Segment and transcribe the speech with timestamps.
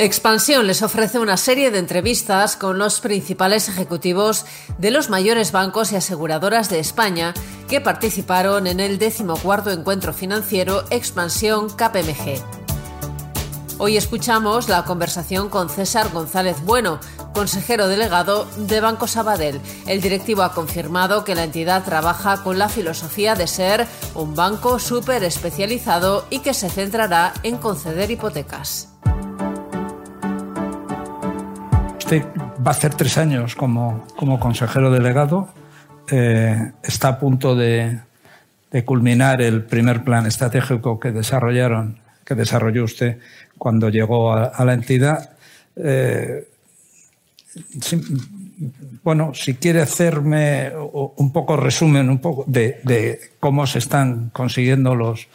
[0.00, 4.46] Expansión les ofrece una serie de entrevistas con los principales ejecutivos
[4.78, 7.34] de los mayores bancos y aseguradoras de España
[7.68, 12.40] que participaron en el decimocuarto encuentro financiero Expansión KPMG.
[13.78, 17.00] Hoy escuchamos la conversación con César González Bueno,
[17.34, 19.60] consejero delegado de Banco Sabadell.
[19.88, 24.78] El directivo ha confirmado que la entidad trabaja con la filosofía de ser un banco
[24.78, 28.90] súper especializado y que se centrará en conceder hipotecas.
[32.16, 34.06] Va a hacer tres años como,
[34.40, 35.48] consejero delegado.
[36.10, 38.00] Eh, está a punto de,
[38.84, 43.18] culminar el primer plan estratégico que desarrollaron, que desarrolló usted
[43.56, 45.30] cuando llegó a, la entidad.
[45.76, 46.48] Eh,
[49.02, 55.28] bueno, si quiere hacerme un poco resumen un poco de, cómo se están consiguiendo los,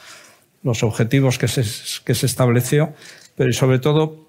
[0.63, 1.63] los objetivos que se,
[2.04, 2.94] que se estableció,
[3.35, 4.23] pero sobre todo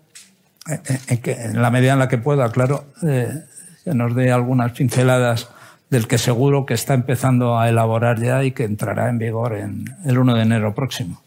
[0.67, 3.43] en, que, en la medida en la que pueda, claro, eh,
[3.84, 5.48] que nos dé algunas pinceladas
[5.91, 9.84] del que seguro que está empezando a elaborar ya y que entrará en vigor en
[10.05, 11.21] el 1 de enero próximo.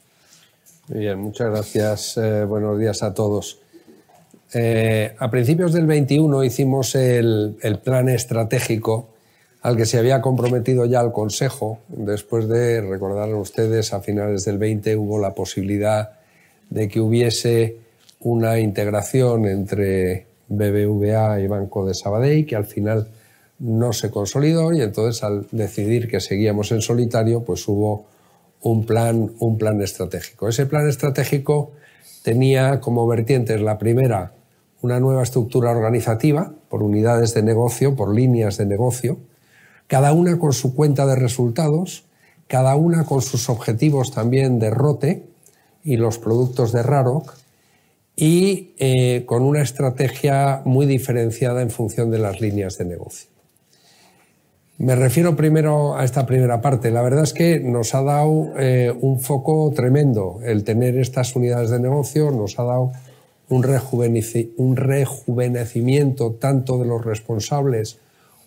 [0.88, 2.18] Bien, muchas gracias.
[2.18, 3.60] Eh, buenos días a todos.
[4.54, 9.10] Eh, a principios del 21 hicimos el, el, plan estratégico
[9.62, 11.80] al que se había comprometido ya el Consejo.
[11.90, 16.12] Después de, recordar ustedes, a finales del 20 hubo la posibilidad
[16.70, 17.87] de que hubiese
[18.28, 23.08] una integración entre BBVA y Banco de Sabadell que al final
[23.60, 28.06] no se consolidó y entonces al decidir que seguíamos en solitario pues hubo
[28.62, 30.50] un plan, un plan estratégico.
[30.50, 31.72] Ese plan estratégico
[32.22, 34.34] tenía como vertientes la primera
[34.82, 39.18] una nueva estructura organizativa por unidades de negocio, por líneas de negocio,
[39.88, 42.04] cada una con su cuenta de resultados,
[42.48, 45.24] cada una con sus objetivos también de ROTE
[45.84, 47.47] y los productos de RAROC,
[48.20, 53.30] y eh, con una estrategia muy diferenciada en función de las líneas de negocio.
[54.80, 56.90] Me refiero primero a esta primera parte.
[56.92, 61.70] La verdad es que nos ha dado eh, un foco tremendo el tener estas unidades
[61.70, 62.92] de negocio, nos ha dado
[63.50, 68.00] un, rejuvenecimiento tanto de los responsables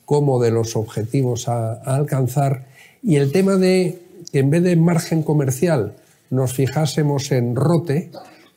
[0.04, 2.66] como de los objetivos a alcanzar
[3.02, 3.98] y el tema de
[4.32, 5.94] que en vez de margen comercial
[6.28, 8.10] nos fijásemos en rote,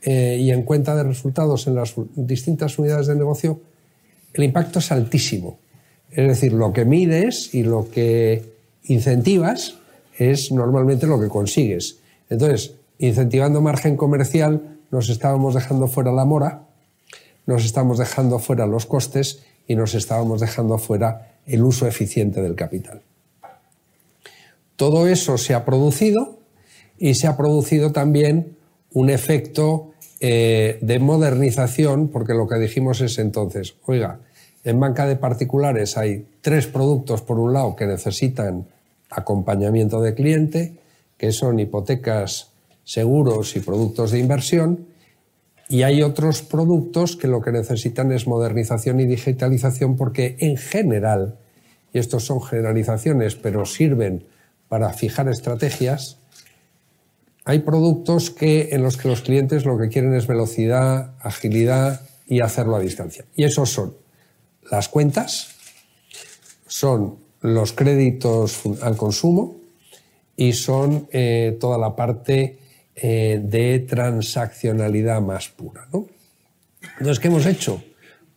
[0.04, 3.62] eh, y en cuenta de resultados en las distintas unidades de negocio,
[4.34, 5.60] el impacto es altísimo.
[6.12, 8.44] Es decir, lo que mides y lo que
[8.84, 9.76] incentivas
[10.18, 11.98] es normalmente lo que consigues.
[12.30, 16.68] Entonces, incentivando margen comercial, nos estábamos dejando fuera la mora,
[17.46, 22.56] nos estamos dejando fuera los costes y nos estábamos dejando fuera el uso eficiente del
[22.56, 23.02] capital.
[24.76, 26.40] Todo eso se ha producido
[26.98, 28.58] y se ha producido también
[28.92, 29.93] un efecto
[30.26, 34.20] eh, de modernización, porque lo que dijimos es entonces, oiga,
[34.64, 38.66] en banca de particulares hay tres productos, por un lado, que necesitan
[39.10, 40.78] acompañamiento de cliente,
[41.18, 42.52] que son hipotecas,
[42.86, 44.86] seguros y productos de inversión,
[45.68, 51.36] y hay otros productos que lo que necesitan es modernización y digitalización porque en general,
[51.92, 54.24] y estos son generalizaciones, pero sirven
[54.70, 56.18] para fijar estrategias,
[57.46, 62.40] hay productos que, en los que los clientes lo que quieren es velocidad, agilidad y
[62.40, 63.26] hacerlo a distancia.
[63.36, 63.96] Y esos son
[64.70, 65.50] las cuentas,
[66.68, 69.58] son los créditos al consumo
[70.38, 72.58] y son eh, toda la parte
[72.96, 75.88] eh, de transaccionalidad más pura.
[76.98, 77.84] Entonces, ¿qué hemos hecho?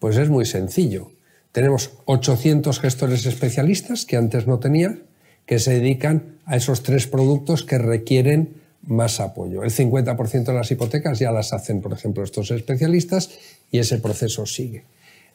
[0.01, 1.13] Pues es muy sencillo.
[1.53, 4.99] Tenemos 800 gestores especialistas que antes no tenía,
[5.47, 9.63] que se dedican a esos tres productos que requieren más apoyo.
[9.63, 13.31] El 50% de las hipotecas ya las hacen, por ejemplo, estos especialistas
[13.71, 14.85] y ese proceso sigue.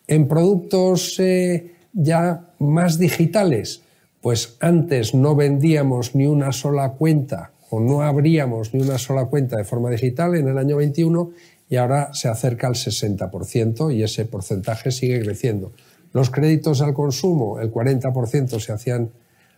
[0.07, 3.81] En productos eh, ya más digitales,
[4.22, 9.57] pues antes no vendíamos ni una sola cuenta o no abríamos ni una sola cuenta
[9.57, 11.31] de forma digital en el año 21
[11.70, 15.72] y ahora se acerca al 60% y ese porcentaje sigue creciendo.
[16.14, 19.11] Los créditos al consumo, el 40% se hacían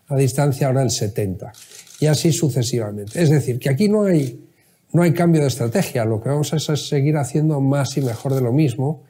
[0.07, 1.51] a distancia, ahora el 70%
[2.00, 3.22] y así sucesivamente.
[3.22, 4.48] Es decir, que aquí no hay,
[4.92, 8.01] no hay cambio de estrategia, lo que vamos a hacer es seguir haciendo más y
[8.01, 9.04] mejor de lo mismo,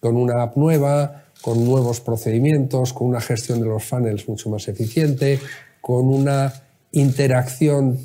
[0.00, 4.68] con una app nueva, con nuevos procedimientos, con una gestión de los funnels mucho más
[4.68, 5.40] eficiente,
[5.80, 6.52] con una
[6.92, 7.98] interacción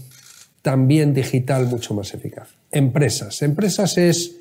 [0.62, 2.50] también digital mucho más eficaz.
[2.72, 3.42] Empresas.
[3.42, 4.36] Empresas es,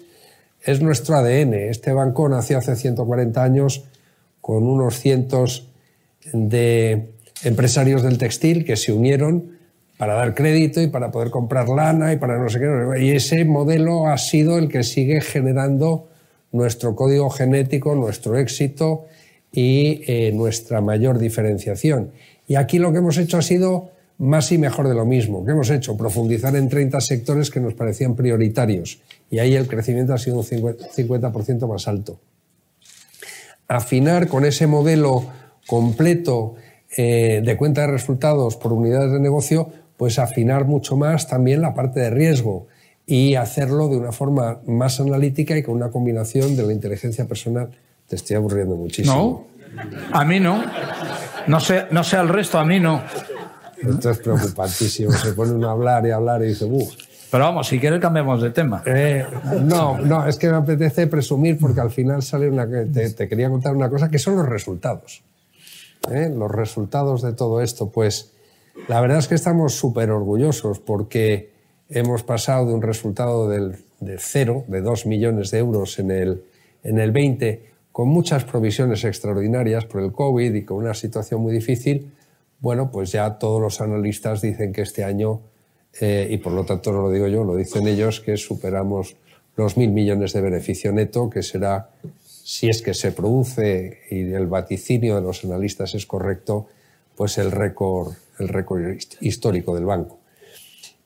[0.63, 1.55] es nuestro ADN.
[1.55, 3.85] Este banco nació hace 140 años
[4.41, 5.69] con unos cientos
[6.33, 7.11] de
[7.43, 9.59] empresarios del textil que se unieron
[10.01, 13.05] para dar crédito y para poder comprar lana y para no sé qué.
[13.05, 16.09] Y ese modelo ha sido el que sigue generando
[16.53, 19.05] nuestro código genético, nuestro éxito
[19.53, 22.13] y eh, nuestra mayor diferenciación.
[22.49, 25.45] Y aquí lo que hemos hecho ha sido más y mejor de lo mismo.
[25.45, 25.99] ¿Qué hemos hecho?
[25.99, 29.03] Profundizar en 30 sectores que nos parecían prioritarios.
[29.31, 32.19] Y ahí el crecimiento ha sido un 50% más alto.
[33.69, 35.27] Afinar con ese modelo
[35.67, 36.55] completo
[36.97, 39.71] eh, de cuenta de resultados por unidades de negocio,
[40.01, 42.69] pues afinar mucho más también la parte de riesgo
[43.05, 47.69] y hacerlo de una forma más analítica y con una combinación de la inteligencia personal.
[48.09, 49.47] Te estoy aburriendo muchísimo.
[49.75, 50.65] No, a mí no.
[51.49, 53.03] No sé, no sé al resto, a mí no.
[53.77, 55.13] Esto es preocupantísimo.
[55.13, 56.95] Se pone uno a hablar y hablar y dice, uff.
[57.31, 58.83] Pero vamos, si quieres cambiamos de tema.
[58.87, 59.27] Eh,
[59.65, 62.67] no, no, es que me apetece presumir porque al final sale una...
[62.67, 65.23] Te, te quería contar una cosa que son los resultados.
[66.11, 66.33] ¿eh?
[66.35, 68.33] Los resultados de todo esto, pues
[68.89, 71.51] la verdad es que estamos súper orgullosos porque
[71.89, 76.45] hemos pasado de un resultado del, de cero, de dos millones de euros en el,
[76.83, 81.53] en el 20, con muchas provisiones extraordinarias por el COVID y con una situación muy
[81.53, 82.11] difícil,
[82.61, 85.41] bueno, pues ya todos los analistas dicen que este año,
[86.01, 89.17] eh, y por lo tanto no lo digo yo, lo dicen ellos, que superamos
[89.57, 91.91] los mil millones de beneficio neto, que será,
[92.25, 96.69] si es que se produce y el vaticinio de los analistas es correcto,
[97.17, 98.83] pues el récord, el récord
[99.21, 100.19] histórico del banco.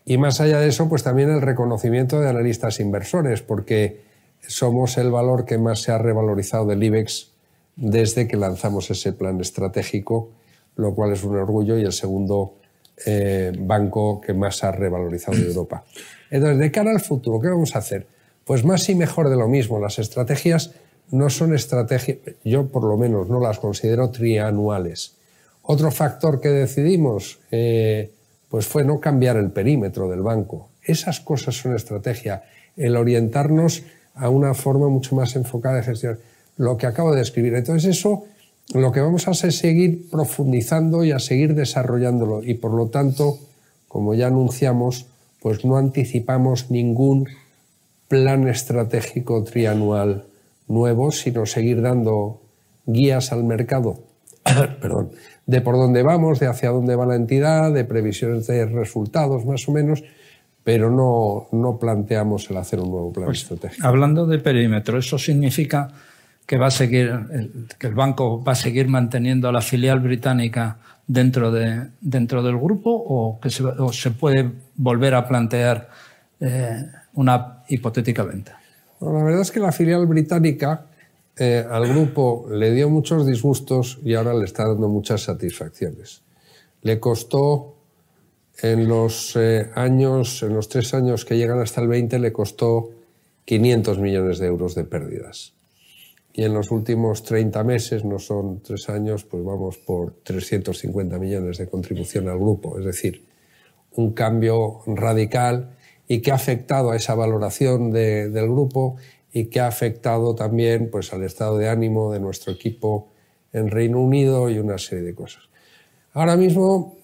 [0.06, 4.02] Y más allá de eso, pues también el reconocimiento de analistas inversores, porque
[4.46, 7.30] somos el valor que más se ha revalorizado del IBEX
[7.76, 10.30] desde que lanzamos ese plan estratégico,
[10.76, 12.54] lo cual es un orgullo, y el segundo
[13.06, 15.84] eh, banco que más ha revalorizado de Europa.
[16.30, 18.06] Entonces, de cara al futuro, ¿qué vamos a hacer?
[18.44, 19.80] Pues más y mejor de lo mismo.
[19.80, 20.72] Las estrategias
[21.10, 25.16] no son estrategias, yo por lo menos no las considero trianuales.
[25.66, 28.12] Otro factor que decidimos eh,
[28.48, 30.68] pues fue no cambiar el perímetro del banco.
[30.82, 32.44] Esas cosas son estrategia.
[32.76, 33.82] El orientarnos
[34.14, 36.18] a una forma mucho más enfocada de gestión.
[36.56, 37.54] Lo que acabo de describir.
[37.54, 38.24] Entonces eso
[38.72, 42.42] lo que vamos a hacer es seguir profundizando y a seguir desarrollándolo.
[42.42, 43.38] Y por lo tanto,
[43.88, 45.06] como ya anunciamos,
[45.40, 47.28] pues no anticipamos ningún
[48.08, 50.26] plan estratégico trianual
[50.68, 52.40] nuevo, sino seguir dando
[52.86, 53.98] guías al mercado,
[54.80, 55.12] perdón,
[55.46, 59.68] de por dónde vamos, de hacia dónde va la entidad, de previsiones de resultados más
[59.68, 60.02] o menos,
[60.62, 63.86] pero no, no planteamos el hacer un nuevo plan pues, estratégico.
[63.86, 65.88] Hablando de perímetro, ¿eso significa
[66.46, 67.12] que va a seguir,
[67.78, 72.90] que el banco va a seguir manteniendo la filial británica dentro, de, dentro del grupo
[72.90, 75.88] o que se, puede volver a plantear
[76.40, 78.58] eh, una hipotética venta?
[79.00, 80.86] la verdad es que la filial británica
[81.36, 86.22] eh, al grupo le dio muchos disgustos y ahora le está dando muchas satisfacciones.
[86.82, 87.74] Le costó
[88.62, 92.90] en los eh, años, en los tres años que llegan hasta el 20, le costó
[93.46, 95.54] 500 millones de euros de pérdidas.
[96.32, 101.58] Y en los últimos 30 meses, no son tres años, pues vamos por 350 millones
[101.58, 102.78] de contribución al grupo.
[102.78, 103.24] Es decir,
[103.92, 105.76] un cambio radical
[106.08, 108.96] y que ha afectado a esa valoración del grupo
[109.36, 113.08] y que ha afectado también pues, al estado de ánimo de nuestro equipo
[113.52, 115.42] en Reino Unido y una serie de cosas.
[116.12, 116.98] Ahora mismo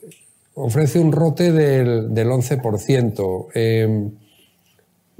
[0.55, 3.49] ofrece un rote del, 11%.
[3.53, 4.13] Em,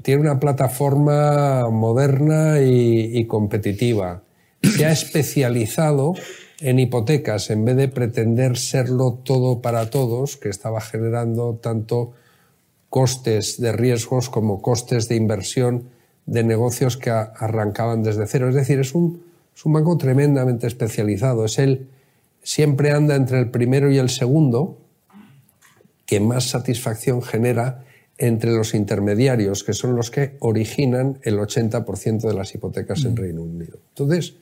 [0.01, 4.23] tiene una plataforma moderna y, competitiva.
[4.63, 6.13] Se ha especializado
[6.61, 12.13] en hipotecas en vez de pretender serlo todo para todos, que estaba generando tanto
[12.89, 15.89] costes de riesgos como costes de inversión
[16.31, 18.47] de negocios que arrancaban desde cero.
[18.47, 19.21] Es decir, es un,
[19.53, 21.43] es un banco tremendamente especializado.
[21.43, 21.89] Es él
[22.41, 24.77] siempre anda entre el primero y el segundo
[26.05, 27.83] que más satisfacción genera
[28.17, 33.17] entre los intermediarios, que son los que originan el 80% de las hipotecas en mm.
[33.17, 33.79] Reino Unido.
[33.89, 34.35] Entonces,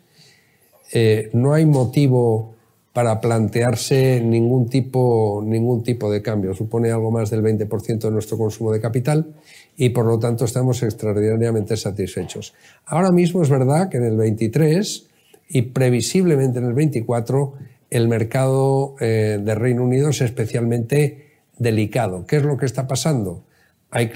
[0.93, 2.53] eh, no hay motivo
[2.93, 6.53] para plantearse ningún tipo, ningún tipo de cambio.
[6.53, 9.27] Supone algo más del 20% de nuestro consumo de capital
[9.77, 12.53] y por lo tanto estamos extraordinariamente satisfechos.
[12.85, 15.07] Ahora mismo es verdad que en el 23
[15.49, 17.53] y previsiblemente en el 24
[17.89, 22.25] el mercado eh, de Reino Unido es especialmente delicado.
[22.25, 23.43] ¿Qué es lo que está pasando?
[23.91, 24.11] Hay,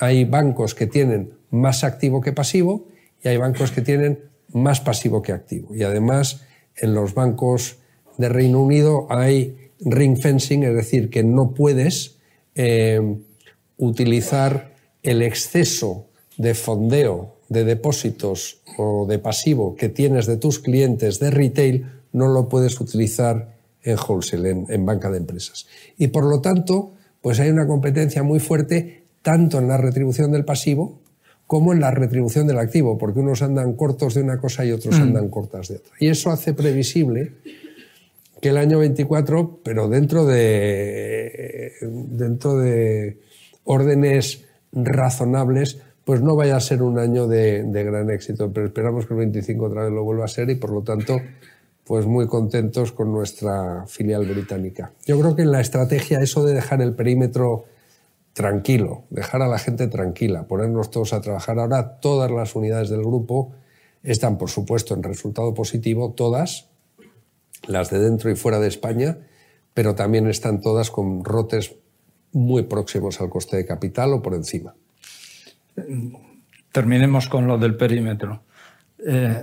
[0.00, 2.86] hay bancos que tienen más activo que pasivo
[3.22, 4.20] y hay bancos que tienen
[4.52, 5.74] más pasivo que activo.
[5.74, 6.42] Y además,
[6.76, 7.81] en los bancos
[8.18, 12.16] de Reino Unido hay ring fencing, es decir, que no puedes
[12.54, 13.16] eh,
[13.76, 21.18] utilizar el exceso de fondeo de depósitos o de pasivo que tienes de tus clientes
[21.20, 25.66] de retail, no lo puedes utilizar en wholesale, en, banca de empresas.
[25.98, 30.44] Y por lo tanto, pues hay una competencia muy fuerte tanto en la retribución del
[30.44, 31.00] pasivo
[31.46, 34.98] como en la retribución del activo, porque unos andan cortos de una cosa y otros
[34.98, 35.02] mm.
[35.02, 35.92] andan cortas de otra.
[36.00, 37.32] Y eso hace previsible
[38.42, 43.20] que el año 24, pero dentro de, dentro de
[43.62, 48.52] órdenes razonables, pues no vaya a ser un año de, de, gran éxito.
[48.52, 51.20] Pero esperamos que el 25 otra vez lo vuelva a ser y por lo tanto,
[51.84, 54.90] pues muy contentos con nuestra filial británica.
[55.06, 57.66] Yo creo que en la estrategia eso de dejar el perímetro
[58.32, 61.60] tranquilo, dejar a la gente tranquila, ponernos todos a trabajar.
[61.60, 63.52] Ahora todas las unidades del grupo
[64.02, 66.71] están, por supuesto, en resultado positivo, todas,
[67.66, 69.18] las de dentro y fuera de España,
[69.74, 71.74] pero también están todas con rotes
[72.32, 74.74] muy próximos al coste de capital o por encima.
[76.72, 78.42] Terminemos con lo del perímetro.
[79.06, 79.42] Eh,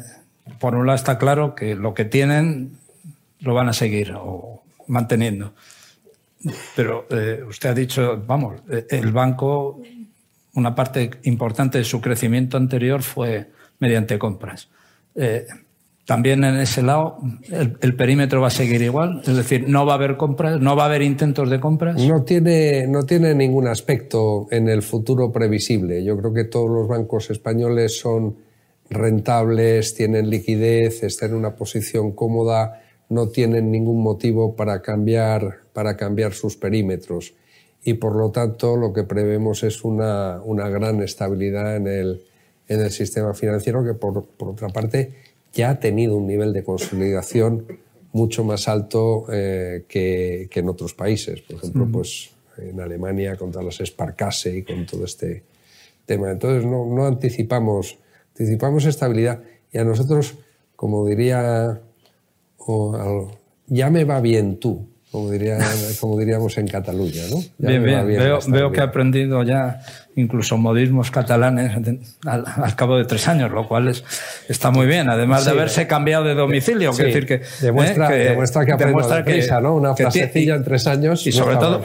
[0.59, 2.77] por un lado está claro que lo que tienen
[3.39, 5.53] lo van a seguir o manteniendo.
[6.75, 9.81] Pero eh, usted ha dicho, vamos, eh, el banco,
[10.53, 14.69] una parte importante de su crecimiento anterior fue mediante compras.
[16.09, 17.19] También en ese lado,
[17.51, 20.83] el, perímetro va a seguir igual, es decir, no va a haber compras, no va
[20.83, 22.03] a haber intentos de compras.
[22.03, 26.03] No tiene, no tiene ningún aspecto en el futuro previsible.
[26.03, 28.37] Yo creo que todos los bancos españoles son
[28.89, 35.97] rentables, tienen liquidez, están en una posición cómoda no tienen ningún motivo para cambiar, para
[35.97, 37.33] cambiar sus perímetros
[37.83, 42.23] y por lo tanto lo que prevemos es una, una gran estabilidad en el,
[42.67, 45.13] en el, sistema financiero que por, por, otra parte
[45.53, 47.65] ya ha tenido un nivel de consolidación
[48.11, 51.41] mucho más alto eh, que, que, en otros países.
[51.41, 55.43] Por ejemplo, pues en Alemania con todas las Sparkasse y con todo este
[56.05, 56.31] tema.
[56.31, 57.97] Entonces no, no anticipamos,
[58.29, 59.41] anticipamos estabilidad
[59.71, 60.35] y a nosotros,
[60.75, 61.81] como diría
[62.57, 63.31] o
[63.67, 65.57] ya me va bien tú, como, diría,
[65.99, 67.23] como diríamos en Cataluña.
[67.31, 67.37] ¿no?
[67.57, 68.05] bien, bien.
[68.47, 69.81] Veo, que he aprendido ya
[70.15, 71.71] incluso modismos catalanes
[72.25, 74.03] al, cabo de tres años, lo cual es,
[74.47, 76.91] está muy bien, además de haberse cambiado de domicilio.
[76.91, 78.09] decir que, demuestra, ¿eh?
[78.09, 79.75] que, demuestra que demuestra que, ¿no?
[79.75, 81.25] Una frasecilla en tres años.
[81.25, 81.81] Y sobre todo,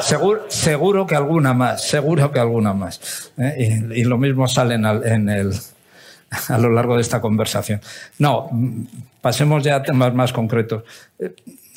[0.00, 3.30] seguro, seguro que alguna más, seguro que alguna más.
[3.38, 3.88] ¿eh?
[3.92, 5.52] Y, y, lo mismo sale en el
[6.48, 7.80] a lo largo de esta conversación.
[8.18, 8.50] No,
[9.20, 10.82] pasemos ya a temas más concretos.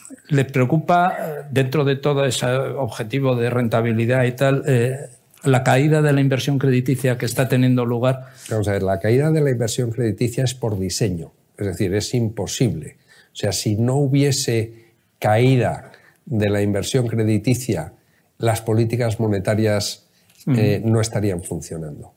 [0.10, 5.10] Eh, ¿Le preocupa, dentro de todo ese objetivo de rentabilidad y tal, eh,
[5.44, 8.30] la caída de la inversión crediticia que está teniendo lugar?
[8.50, 12.14] Vamos a ver, la caída de la inversión crediticia es por diseño, es decir, es
[12.14, 12.98] imposible.
[13.32, 15.92] O sea, si no hubiese caída
[16.26, 17.94] de la inversión crediticia,
[18.38, 20.08] las políticas monetarias
[20.48, 22.14] eh, no estarían funcionando.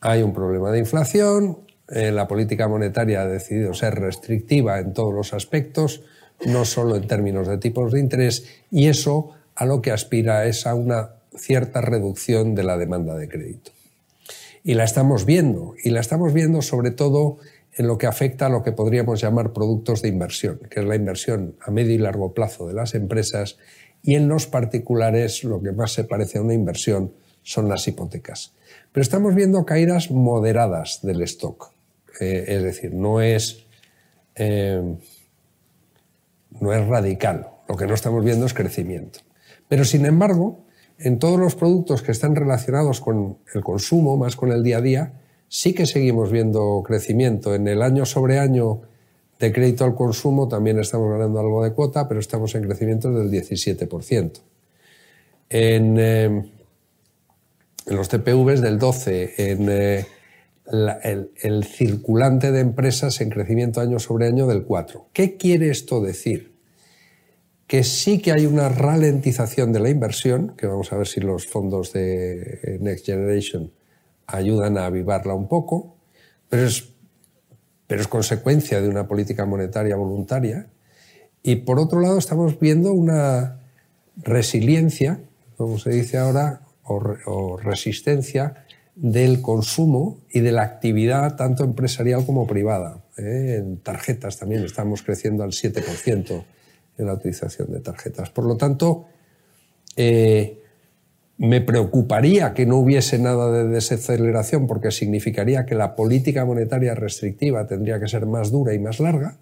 [0.00, 1.58] Hay un problema de inflación,
[1.88, 6.02] eh, la política monetaria ha decidido ser restrictiva en todos los aspectos,
[6.46, 10.66] no solo en términos de tipos de interés, y eso a lo que aspira es
[10.66, 13.72] a una cierta reducción de la demanda de crédito.
[14.64, 17.38] Y la estamos viendo, y la estamos viendo sobre todo
[17.76, 20.96] en lo que afecta a lo que podríamos llamar productos de inversión, que es la
[20.96, 23.56] inversión a medio y largo plazo de las empresas,
[24.02, 28.52] y en los particulares lo que más se parece a una inversión son las hipotecas.
[28.92, 31.72] Pero estamos viendo caídas moderadas del stock.
[32.20, 33.64] Eh, es decir, no es,
[34.34, 34.82] eh,
[36.60, 37.48] no es radical.
[37.68, 39.20] Lo que no estamos viendo es crecimiento.
[39.68, 40.60] Pero, sin embargo,
[40.98, 44.80] en todos los productos que están relacionados con el consumo, más con el día a
[44.80, 45.12] día,
[45.48, 47.54] sí que seguimos viendo crecimiento.
[47.54, 48.80] En el año sobre año
[49.38, 53.30] de crédito al consumo también estamos ganando algo de cuota, pero estamos en crecimiento del
[53.30, 54.40] 17%.
[55.50, 56.24] En, eh,
[57.86, 59.68] en los TPVs del 12%, en
[60.70, 65.08] el, circulante de empresas en crecimiento año sobre año del 4.
[65.12, 66.52] ¿Qué quiere esto decir?
[67.66, 71.46] Que sí que hay una ralentización de la inversión, que vamos a ver si los
[71.46, 73.72] fondos de Next Generation
[74.26, 75.96] ayudan a avivarla un poco,
[76.48, 76.90] pero es,
[77.86, 80.68] pero es consecuencia de una política monetaria voluntaria.
[81.42, 83.60] Y por otro lado estamos viendo una
[84.16, 85.20] resiliencia,
[85.56, 88.64] como se dice ahora, o resistencia
[89.00, 93.04] del consumo y de la actividad tanto empresarial como privada.
[93.16, 93.56] ¿eh?
[93.58, 96.44] En tarjetas también estamos creciendo al 7%
[96.98, 98.30] en la utilización de tarjetas.
[98.30, 99.06] Por lo tanto,
[99.96, 100.60] eh,
[101.36, 107.68] me preocuparía que no hubiese nada de desaceleración porque significaría que la política monetaria restrictiva
[107.68, 109.38] tendría que ser más dura y más larga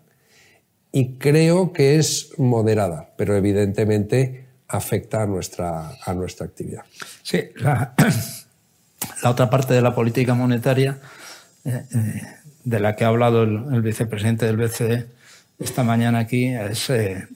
[0.92, 6.82] y creo que es moderada, pero evidentemente afecta a nuestra, a nuestra actividad.
[7.22, 7.94] Sí, la,
[9.22, 10.98] la otra parte de la política monetaria,
[11.64, 12.22] eh, eh,
[12.64, 15.06] de la que ha hablado el, vicepresidente del BCE
[15.58, 17.26] esta mañana aquí, es eh,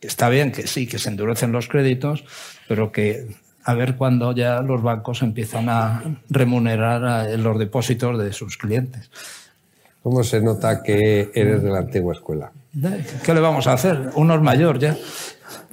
[0.00, 2.24] que está bien que sí, que se endurecen los créditos,
[2.68, 3.28] pero que
[3.64, 9.10] a ver cuándo ya los bancos empiezan a remunerar a los depósitos de sus clientes.
[10.02, 12.50] ¿Cómo se nota que eres de la antigua escuela?
[13.24, 14.10] ¿Qué le vamos a hacer?
[14.14, 14.96] Uno es mayor ya.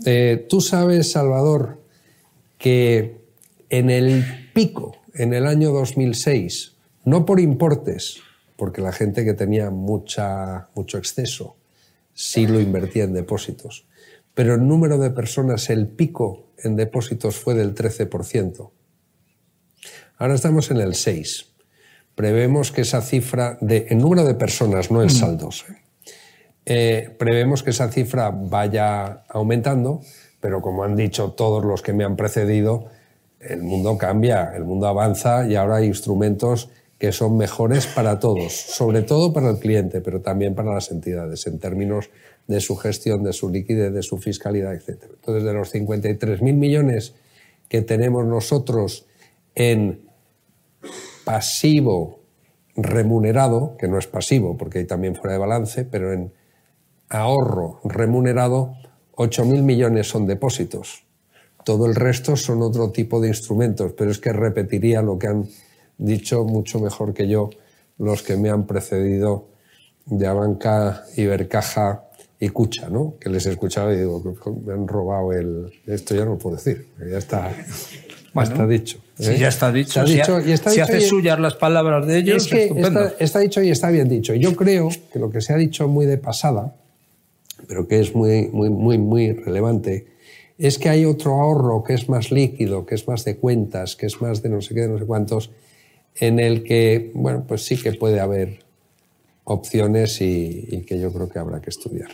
[0.06, 1.80] Eh, Tú sabes, Salvador,
[2.58, 3.18] que
[3.70, 6.76] en el pico, en el año 2006,
[7.06, 8.22] no por importes,
[8.56, 11.56] porque la gente que tenía mucha, mucho exceso
[12.14, 13.86] sí lo invertía en depósitos,
[14.34, 18.70] pero el número de personas, el pico en depósitos fue del 13%.
[20.18, 21.46] Ahora estamos en el 6%.
[22.16, 25.76] Prevemos que esa cifra, de, en número de personas, no en saldos, ¿eh?
[26.72, 30.02] Eh, prevemos que esa cifra vaya aumentando,
[30.40, 32.90] pero como han dicho todos los que me han precedido,
[33.40, 38.54] el mundo cambia, el mundo avanza y ahora hay instrumentos que son mejores para todos,
[38.54, 42.10] sobre todo para el cliente, pero también para las entidades, en términos
[42.48, 45.04] de su gestión, de su liquidez, de su fiscalidad, etc.
[45.14, 47.16] Entonces, de los 53.000 millones
[47.70, 49.06] que tenemos nosotros
[49.56, 50.02] en
[51.24, 52.20] pasivo
[52.76, 56.34] remunerado, que no es pasivo porque hay también fuera de balance, pero en
[57.08, 58.74] ahorro remunerado,
[59.16, 61.06] 8.000 millones son depósitos.
[61.70, 65.46] Todo el resto son otro tipo de instrumentos, pero es que repetiría lo que han
[66.00, 67.52] dicho mucho mejor que yo
[68.00, 69.50] los que me han precedido
[70.08, 72.06] de Abanca, Ibercaja
[72.40, 73.14] y Cucha, ¿no?
[73.20, 74.24] Que les he escuchado y digo,
[74.66, 75.72] me han robado el...
[75.86, 77.52] Esto ya no lo puedo decir, ya está,
[78.34, 78.98] Bueno, está dicho.
[79.20, 79.38] Sí, ¿eh?
[79.38, 80.00] ya está dicho.
[80.02, 82.46] Está Si dicho ha- y está si dicho hace y- suyas las palabras de ellos,
[82.46, 82.88] es que estupendo.
[83.06, 84.34] está, está dicho y está bien dicho.
[84.34, 86.74] Yo creo que lo que se ha dicho muy de pasada,
[87.68, 90.08] pero que es muy, muy, muy, muy relevante,
[90.60, 94.06] es que hay otro ahorro que es más líquido, que es más de cuentas, que
[94.06, 95.52] es más de no sé qué, de no sé cuántos,
[96.16, 98.60] en el que, bueno, pues sí que puede haber
[99.46, 102.10] opciones y, y que yo creo que habrá que estudiar.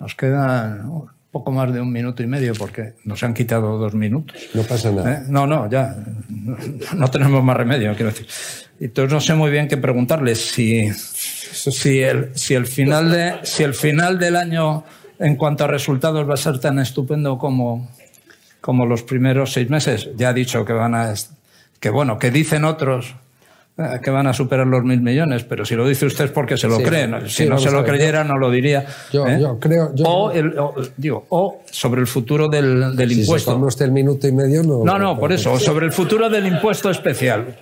[0.00, 0.84] Nos queda
[1.30, 4.36] poco más de un minuto y medio porque nos han quitado dos minutos.
[4.54, 5.14] No pasa nada.
[5.14, 5.22] ¿Eh?
[5.28, 5.94] No, no, ya.
[6.28, 6.56] No,
[6.94, 8.26] no tenemos más remedio, quiero decir.
[8.80, 10.38] Entonces no sé muy bien qué preguntarles.
[10.38, 14.84] Si, si, el, si, el final de, si el final del año
[15.18, 17.88] en cuanto a resultados va a ser tan estupendo como,
[18.60, 20.08] como los primeros seis meses.
[20.16, 21.12] Ya ha dicho que van a.
[21.80, 23.14] que bueno, que dicen otros
[23.78, 26.56] eh, que van a superar los mil millones, pero si lo dice usted es porque
[26.56, 27.14] se lo Sí, creen.
[27.26, 28.86] sí, Si no se lo creyera, no lo diría.
[29.12, 29.38] Yo- ¿eh?
[29.40, 33.20] yo creo- yo- o, el- o- digo, o sobre el futuro del, del Si se
[33.22, 33.52] impuesto.
[33.52, 34.82] come usted el minuto y medio, no.
[34.82, 37.54] No, no, por eso, sobre el futuro del impuesto especial.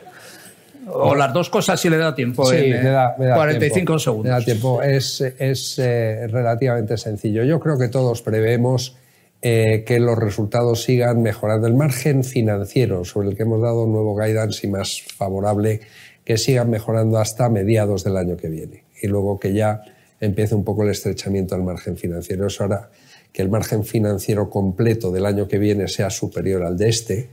[0.86, 2.44] O las dos cosas si le da tiempo.
[2.46, 3.98] Sí, en, eh, me da, me da 45 tiempo.
[3.98, 4.24] segundos.
[4.24, 4.82] Me da tiempo.
[4.82, 7.44] Es, es eh, relativamente sencillo.
[7.44, 8.96] Yo creo que todos prevemos
[9.42, 11.66] eh, que los resultados sigan mejorando.
[11.66, 15.80] El margen financiero, sobre el que hemos dado un nuevo guidance y más favorable,
[16.24, 18.84] que sigan mejorando hasta mediados del año que viene.
[19.02, 19.82] Y luego que ya
[20.20, 22.46] empiece un poco el estrechamiento del margen financiero.
[22.46, 22.90] Eso hará
[23.32, 27.28] que el margen financiero completo del año que viene sea superior al de este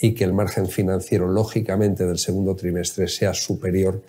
[0.00, 4.02] y que el margen financiero, lógicamente, del segundo trimestre sea superior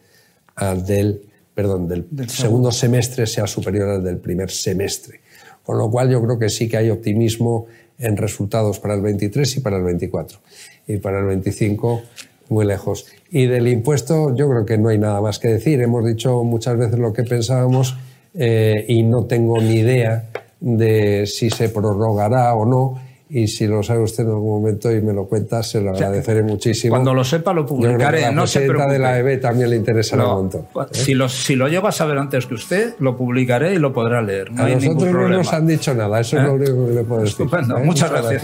[0.56, 1.22] al del,
[1.54, 5.22] perdón, del, segundo semestre sea superior al del primer semestre.
[5.64, 7.68] Con lo cual yo creo que sí que hay optimismo
[7.98, 10.40] en resultados para el 23 y para el 24.
[10.88, 12.02] Y para el 25
[12.50, 13.06] muy lejos.
[13.32, 15.82] Y del impuesto yo creo que no hay nada más que decir.
[15.82, 17.96] Hemos dicho muchas veces lo que pensábamos
[18.34, 23.02] eh, y no tengo ni idea de si se prorrogará o no.
[23.28, 26.44] Y si lo sabe usted en algún momento y me lo cuenta, se lo agradeceré
[26.44, 26.92] muchísimo.
[26.92, 29.18] Cuando lo sepa lo Yo publicaré, a la no se de la.
[29.18, 30.62] EB también le interesará No, un montón.
[30.62, 30.88] ¿eh?
[30.92, 34.22] si, lo, si lo llego a saber antes que usted, lo publicaré y lo podrá
[34.22, 34.52] leer.
[34.52, 35.38] No A hay ningún nosotros no problema.
[35.44, 36.46] nos han dicho nada, eso es ¿Eh?
[36.46, 37.32] lo único que le puedo decir.
[37.42, 37.84] Estupendo, ¿eh?
[37.84, 38.44] muchas gracias.